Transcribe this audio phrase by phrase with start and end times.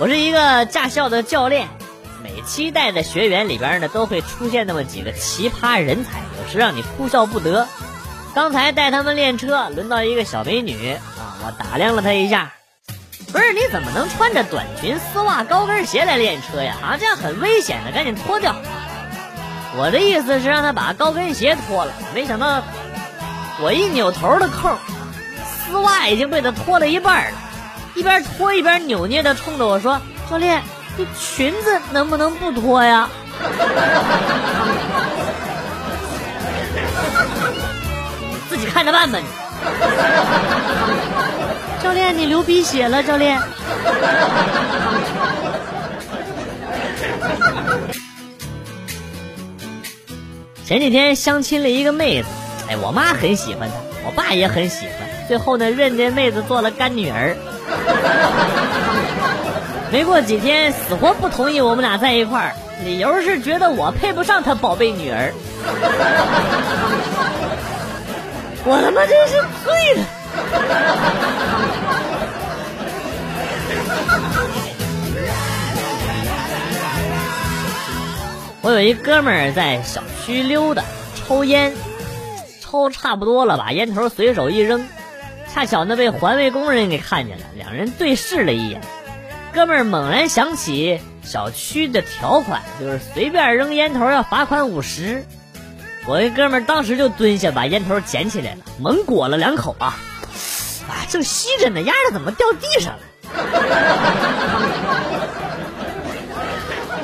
[0.00, 1.66] 我是一个驾校的教练，
[2.22, 7.66] 每期带的学员里边呢，都会出现那么几个奇葩人才，有时让你哭笑不得。
[8.32, 12.52] 刚才带他们练车，轮到一个小美女啊，我打量了她一下，
[13.32, 16.76] 不是你怎么能穿着短裙、丝袜、高跟鞋来练车呀？
[16.80, 18.54] 啊，这样很危险的，赶紧脱掉。
[19.76, 22.62] 我的意思是让她把高跟鞋脱了，没想到
[23.60, 24.78] 我一扭头的空，
[25.44, 27.38] 丝袜已经被她脱了一半了。
[27.94, 30.62] 一边脱一边扭捏的冲着我说：“教练，
[30.96, 33.08] 这裙子能不能不脱呀？”
[38.48, 39.24] 自己看着办吧你。
[41.82, 43.40] 教练，你流鼻血了，教练。
[50.64, 52.28] 前几天相亲了一个妹子，
[52.68, 54.92] 哎，我妈很喜欢她，我爸也很喜欢，
[55.26, 57.36] 最后呢，认这妹子做了干女儿。
[59.90, 62.52] 没过几天，死活不同意我们俩在一块儿，
[62.84, 65.32] 理由是觉得我配不上他宝贝女儿。
[68.64, 70.04] 我他妈真是醉了！
[78.60, 80.82] 我有一哥们儿在小区溜达，
[81.14, 81.72] 抽烟，
[82.60, 84.86] 抽差不多了，把烟头随手一扔。
[85.52, 88.80] 恰巧呢被环卫工人给看见了，两人对视了一眼，
[89.52, 95.24] 哥们儿猛然想起小区的条款，就是随便扔烟头要罚款五十。
[96.06, 99.96] 我这哥们儿当时就蹲下把烟头捡起来了，猛裹了两口啊！
[100.88, 103.00] 啊，正吸着呢，丫的怎么掉地上了？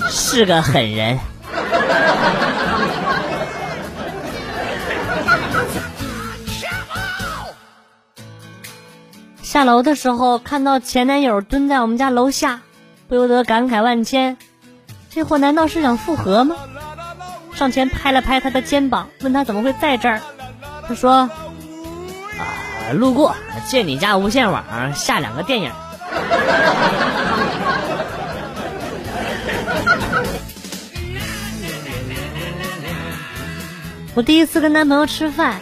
[0.10, 1.18] 是个狠人。
[9.50, 12.60] 下楼的时候看到前男友蹲在我们家楼下，
[13.08, 14.36] 不由得感慨万千。
[15.10, 16.54] 这货难道是想复合吗？
[17.52, 20.20] 上前拍了拍他的肩膀，问他怎么会在这儿。
[20.86, 21.12] 他说
[22.38, 23.34] ：“啊，路过，
[23.66, 25.72] 借你家无线网下两个电影。”
[34.14, 35.60] 我第一次跟男朋友吃饭，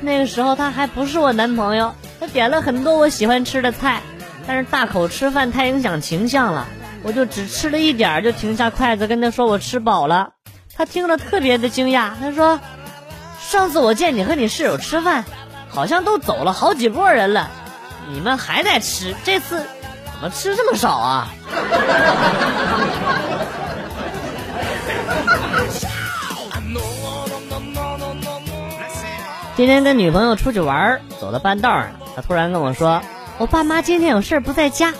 [0.00, 1.94] 那个时候他还不是我男朋友。
[2.20, 4.02] 他点了很多我喜欢吃的菜，
[4.46, 6.66] 但是大口吃饭太影响形象了，
[7.02, 10.30] 我就只吃了一点就停下筷子跟他说我吃饱了。
[10.76, 12.60] 他听了特别的惊讶，他说
[13.40, 15.24] ：“上次我见你和你室友吃饭，
[15.68, 17.50] 好像都走了好几波人了，
[18.12, 19.64] 你们还在吃，这次
[20.12, 21.28] 怎么吃这么少啊？”
[29.56, 31.88] 今天跟女朋友出去玩，走到半道上。
[32.18, 33.00] 他突然跟我说
[33.38, 34.92] ：“我爸妈今天有事不在家。”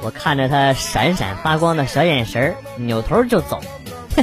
[0.00, 3.60] 我看着他闪闪发光的小眼神扭头就走。
[4.16, 4.22] 哼，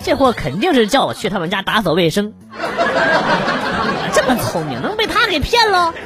[0.00, 2.34] 这货肯定是叫我去他们家打扫卫生。
[2.52, 5.94] 我这么聪明，能被他给骗了？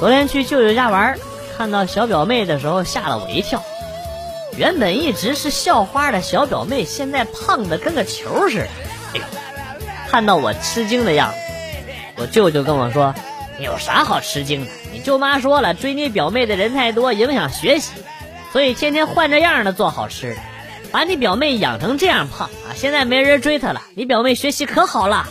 [0.00, 1.18] 昨天去舅舅家玩，
[1.58, 3.62] 看到小表妹的时候，吓了我一跳。
[4.56, 8.68] 原本一直是校花的小表妹，现在胖的跟个球似的。
[9.14, 9.22] 哎呦，
[10.08, 11.36] 看到我吃惊的样子，
[12.16, 13.14] 我舅舅跟我说
[13.58, 14.70] ：“有啥好吃惊的？
[14.92, 17.90] 你舅妈说了，追你表妹的人太多，影响学习，
[18.52, 20.40] 所以天天换着样的做好吃的，
[20.92, 22.70] 把你表妹养成这样胖啊！
[22.76, 25.26] 现在没人追她了，你表妹学习可好了。”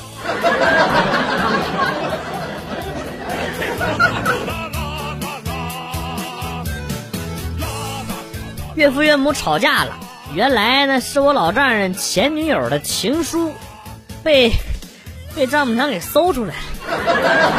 [8.76, 9.98] 岳父岳母吵架了，
[10.34, 13.54] 原来呢是我老丈人前女友的情书，
[14.24, 14.52] 被
[15.36, 17.54] 被丈母娘给搜出来了，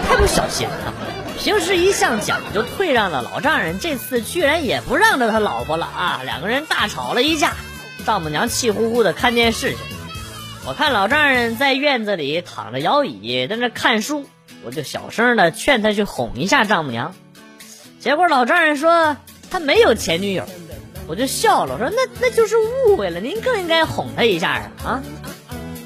[0.08, 0.94] 太不小心了。
[1.38, 6.20] 平时一向讲究退让的老丈人，这次居然也不让着他老婆了啊！
[6.24, 7.52] 两个人大吵了一架，
[8.06, 9.78] 丈母娘气呼呼的看电视去。
[10.66, 14.26] 我看老丈人在院子里躺着摇椅，在那看书，
[14.64, 17.14] 我就小声的劝他去哄一下丈母娘，
[18.00, 19.18] 结果老丈人说。
[19.50, 20.44] 他没有前女友，
[21.08, 25.02] 我就笑了，我说那那就是误会了，您更应该哄他一下啊啊！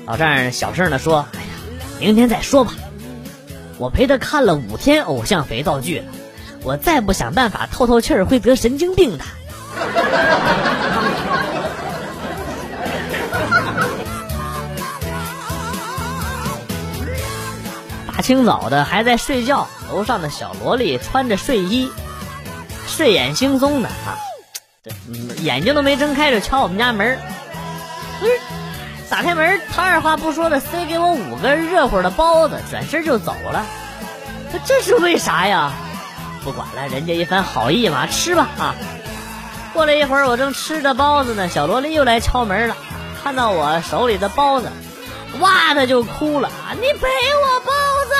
[0.06, 1.46] 老丈人小声的说：“哎呀，
[1.98, 2.74] 明天再说吧，
[3.78, 6.04] 我陪他看了五天偶像肥皂剧了，
[6.62, 9.24] 我再不想办法透透气儿会得神经病的。
[18.14, 21.90] ”大清早的还在睡觉，楼上的小萝莉穿着睡衣。
[22.96, 24.14] 睡眼惺忪的啊，
[24.84, 24.92] 这
[25.42, 27.18] 眼睛都没睁开就敲我们家门
[28.20, 28.38] 不是，
[29.10, 33.66] 打开门，他二话不说的塞给我五个热乎的包子，转身就走了。
[34.64, 35.72] 这是为啥呀？
[36.44, 38.76] 不管了，人家一番好意嘛，吃吧啊！
[39.72, 42.76] 过了一会儿，我正吃着包子呢，小萝莉又来敲门了。
[43.24, 44.70] 看到我手里的包子，
[45.40, 46.48] 哇的就哭了。
[46.80, 47.08] 你赔
[47.42, 47.72] 我包
[48.06, 48.14] 子！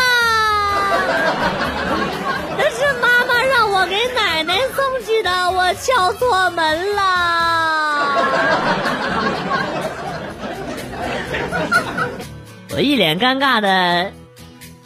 [3.87, 7.03] 给奶奶送去的，我敲错门了。
[12.75, 14.11] 我一脸尴尬的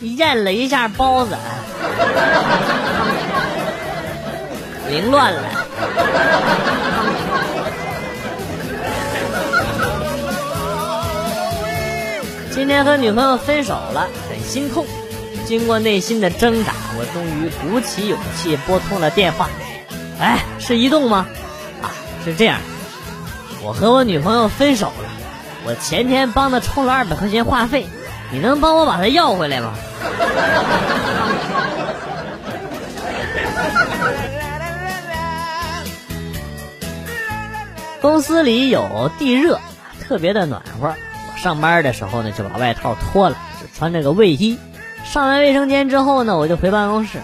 [0.00, 1.36] 咽了一下包子，
[4.88, 5.42] 凌乱了。
[12.50, 14.84] 今天和女朋友分手了，很心痛。
[15.48, 19.48] 经过内心的挣扎，我终于鼓起勇气拨通了电话。
[20.20, 21.26] 哎，是移动吗？
[21.80, 21.88] 啊，
[22.22, 22.60] 是这样，
[23.62, 25.08] 我和我女朋友分手了。
[25.64, 27.86] 我前天帮她充了二百块钱话费，
[28.30, 29.72] 你能帮我把她要回来吗？
[38.02, 39.58] 公司里有地热，
[40.06, 40.88] 特别的暖和。
[40.88, 40.94] 我
[41.38, 44.58] 上班的时候呢，就把外套脱了，只穿着个卫衣。
[45.10, 47.22] 上完卫生间之后呢，我就回办公室，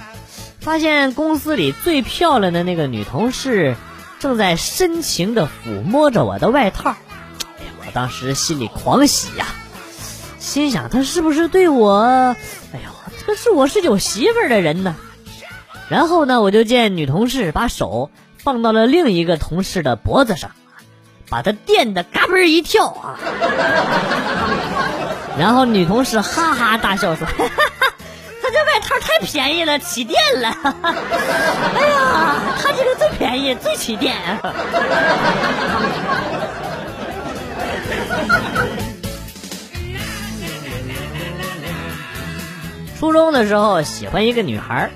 [0.59, 3.77] 发现公司里最漂亮的那个女同事
[4.19, 6.97] 正在深情的抚摸着我的外套。
[7.41, 9.47] 哎呀，我当时心里狂喜呀，
[10.39, 12.01] 心想她是不是对我？
[12.01, 12.37] 哎
[12.73, 12.81] 呦，
[13.27, 14.97] 这是我是有媳妇儿的人呢。
[15.91, 20.53] 然后呢，我就见女同事把手放到了另一个同事的脖子上。
[21.31, 23.19] 把他电的嘎嘣一跳啊！
[25.39, 27.65] 然后女同事哈哈大笑说：“哈哈，
[29.25, 30.49] 便宜了，起电了！
[30.83, 34.15] 哎呀，他这个最便宜，最起电！”
[42.99, 44.91] 初中的时候喜欢一个女孩，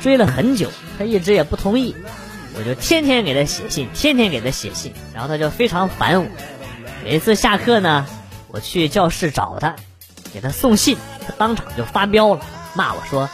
[0.00, 1.94] 追了很久，她一直也不同意。
[2.56, 6.28] 我就天天给他写信，天天给他写信，然后他就非常烦我。
[7.04, 8.06] 有一次下课呢，
[8.48, 9.74] 我去教室找他，
[10.32, 10.96] 给他送信，
[11.26, 12.40] 她当场就发飙了，
[12.74, 13.28] 骂我说：“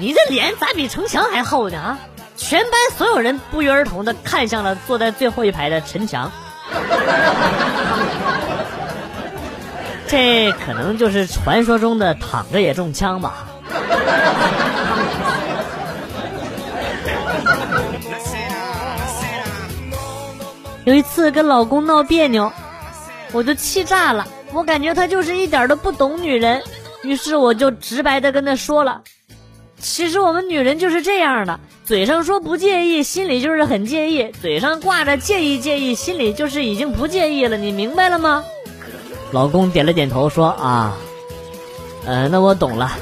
[0.00, 1.78] 你这脸咋比城墙还厚呢？
[1.78, 1.98] 啊！”
[2.36, 6.32] 全班所有人不约而同的看向了坐在最后一排的陈强。
[10.08, 13.46] 这可能就是传说中的躺着也中枪吧。
[20.84, 22.50] 有一次跟老公闹别扭，
[23.32, 24.26] 我就气炸了。
[24.52, 26.62] 我感觉他就是一点都不懂女人，
[27.02, 29.02] 于是我就直白的跟他说了
[29.80, 37.56] ：“其实我们女人就是这样的，嘴上说不介意，心里就是很介意；嘴上挂着介意介意，心里就是已经不介意了。
[37.56, 38.44] 你明白了吗？”
[39.32, 40.96] 老公点了点头说：“啊，
[42.04, 42.92] 呃，那我懂了。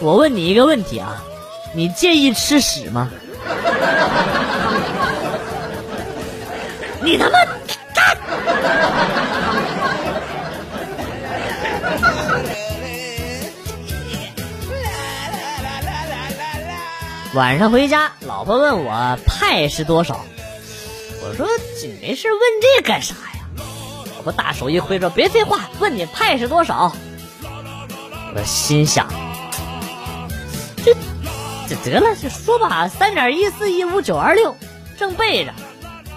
[0.00, 1.22] 我问你一个问题啊，
[1.74, 3.10] 你介意吃屎吗？”
[7.04, 7.38] 你他妈
[17.34, 20.20] 晚上回家，老婆问我派是多少，
[21.22, 21.48] 我说
[21.82, 23.64] 你没事问这干啥呀？
[24.16, 26.94] 老婆大手一挥说别废话，问你派是多少。
[28.34, 29.08] 我心想，
[30.84, 30.94] 这
[31.66, 34.54] 这得了，就说吧，三点一四一五九二六，
[34.98, 35.54] 正背着。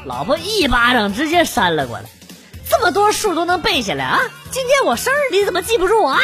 [0.04, 2.04] 老婆一巴掌直接扇了过来，
[2.70, 4.20] 这么多数都能背下来啊？
[4.52, 6.20] 今天我生日，你怎么记不住啊？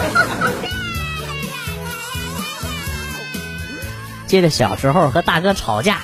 [4.26, 6.02] 记得小时候和大哥吵架，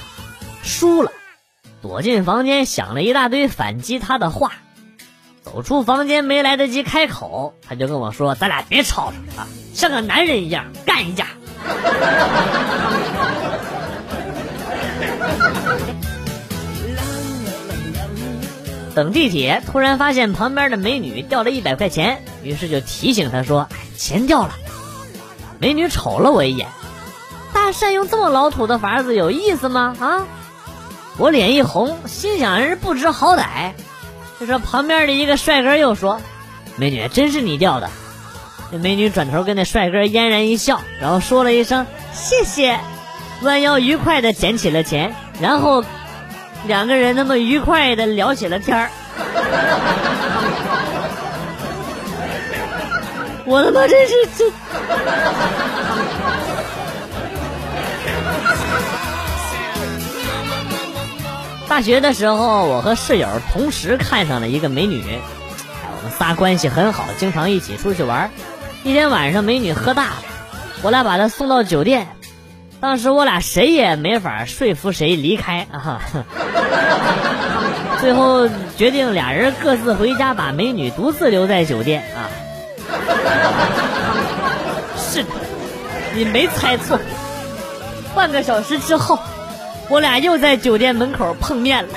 [0.65, 1.13] 输了，
[1.81, 4.51] 躲进房间想了一大堆反击他的话，
[5.45, 11.29] 走出房间没来得及开口，他就跟我说：“咱俩别吵了啊，像个男人一样干一架。
[18.97, 24.55] ”等地铁，突然发现旁边的美女掉了一百块钱，于是就提醒她说：“哎，钱掉了。”
[25.59, 26.69] 美女瞅了我一眼，
[27.53, 29.97] 大善用这么老土的法子有意思吗？
[29.99, 30.23] 啊！
[31.19, 33.73] 我脸一红，心想人不知好歹。
[34.39, 36.21] 这时旁边的一个帅哥又说
[36.77, 37.89] ：“美女，真是你掉的。”
[38.71, 42.79] 那美女转头跟那帅哥嫣然一笑，然后说了一声谢谢，
[43.41, 45.83] 弯腰愉快的捡起了钱，然后
[46.67, 48.91] 两个人那么愉快的聊起了天儿。
[53.49, 54.51] 我他妈真是这，
[61.69, 68.33] 大学的时候，我和室友同时看上了一个美女，我们仨关系很好，经常一起出去玩。
[68.83, 70.17] 一天晚上，美女喝大了，
[70.83, 72.09] 我俩把她送到酒店。
[72.81, 76.01] 当时我俩谁也没法说服谁离开啊，
[78.03, 82.27] 最后决定俩人各自回家，把美女独自留在酒店啊。
[84.99, 85.31] 是的，
[86.15, 86.99] 你没猜错。
[88.15, 89.19] 半个小时之后，
[89.89, 91.91] 我俩又在酒店门口碰面了。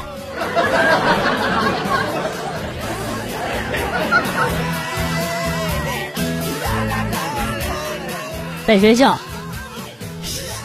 [8.67, 9.17] 在学校。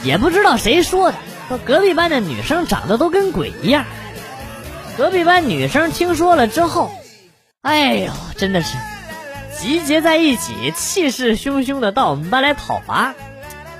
[0.03, 1.17] 也不知道谁说的，
[1.49, 3.87] 说隔壁班的女生长得都跟鬼一样。
[4.99, 6.91] 隔壁班女生听说了之后，
[7.63, 8.77] 哎呦，真的是
[9.59, 13.15] 集结在一起，气势汹汹的到我们班来讨伐。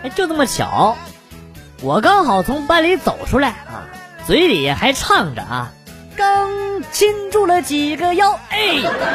[0.03, 0.97] 哎，就这么巧，
[1.83, 3.85] 我刚好从班里走出来啊，
[4.27, 5.73] 嘴里还唱着啊，
[6.17, 6.51] 刚
[6.91, 8.59] 亲住了几个腰，哎，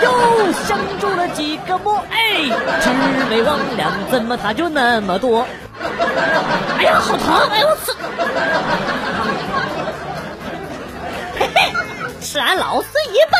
[0.03, 2.49] 又相住了几个魔，哎，
[2.81, 2.93] 魑
[3.29, 5.47] 魅魍魉怎么他就那么多？
[6.77, 7.49] 哎呀，好疼！
[7.49, 7.93] 哎呦我操！
[11.39, 11.71] 嘿嘿，
[12.21, 13.39] 吃俺老孙一棒！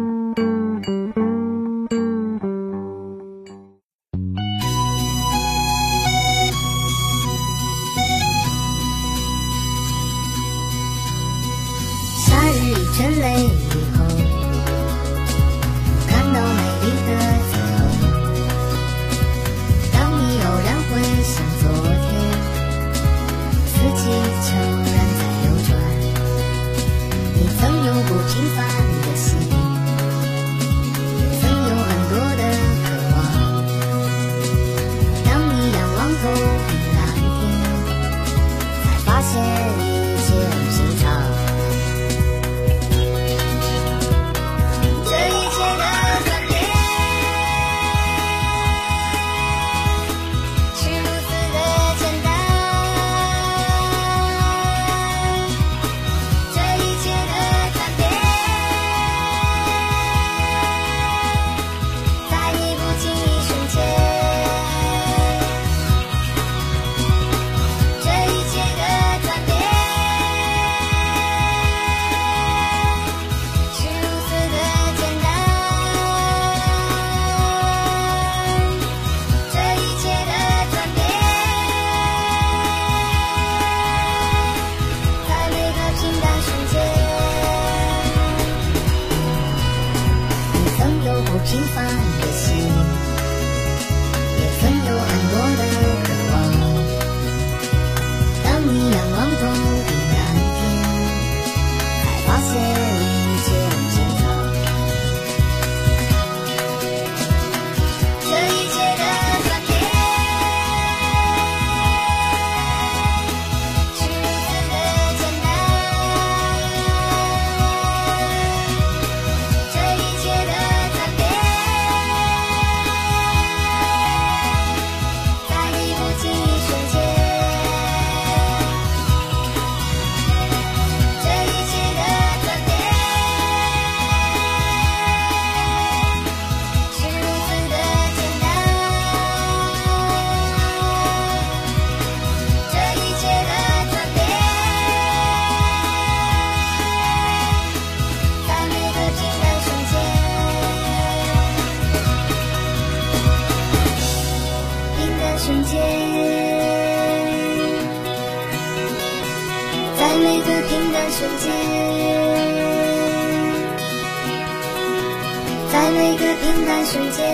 [166.91, 167.30] 瞬间。